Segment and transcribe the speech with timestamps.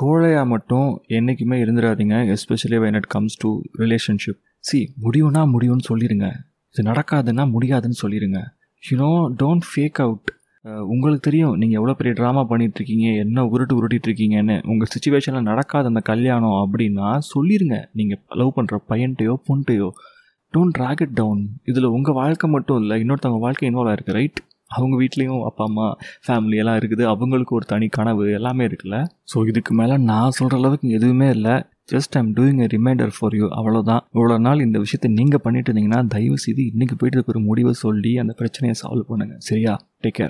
[0.00, 6.26] கோழையாக மட்டும் என்றைக்குமே இருந்துடாதீங்க especially when it comes to relationship C முடியும்னா முடியும்னு சொல்லிடுங்க
[6.74, 8.40] இது நடக்காதுன்னா முடியாதுன்னு சொல்லிடுங்க
[8.82, 9.08] யூனோ
[9.40, 10.30] டோன்ட் ஃபேக் அவுட்
[10.86, 16.02] உங்களுக்கு தெரியும் நீங்கள் எவ்வளோ பெரிய ட்ராமா பண்ணிகிட்ருக்கீங்க என்ன உருட்டு உருட்டிட்டு இருக்கீங்கன்னு உங்கள் சுச்சுவேஷனில் நடக்காத அந்த
[16.02, 19.88] கல்யாணம் அப்படின்னா சொல்லிடுங்க நீங்கள் லவ் பண்ணுற பையன்ட்டையோ பொண்ட்டையோ
[20.54, 24.40] டோன்ட் ட்ராக் இட் டவுன் இதில் உங்கள் வாழ்க்கை மட்டும் இல்லை இன்னொருத்தவங்க வாழ்க்கை இன்வால்வ் ஆயிருக்கு ரைட்
[24.70, 25.86] அவங்க வீட்லேயும் அப்பா அம்மா
[26.26, 27.04] ஃபேமிலி எல்லாம் இருக்குது.
[27.04, 28.98] அவங்களுக்கு ஒரு தனி கனவு எல்லாமே இருக்குல்ல?
[29.32, 31.54] ஸோ இதுக்கு மேலே நான் சொல்கிற அளவுக்கு எதுவுமே இல்லை.
[31.92, 36.06] Just I'm doing a reminder for you அவ்வளோதான் இவ்வளோ நாள் இந்த விஷயத்தை நீங்கள் பண்ணிட்டு இருந்தீங்கன்னா
[36.08, 39.72] தயவு செய்து இன்றைக்கி போயிட்டு ஒரு முடிவை சொல்லி அந்த பிரச்சனையை சால்வ் பண்ணுங்கள் சரியா?
[40.00, 40.28] Take care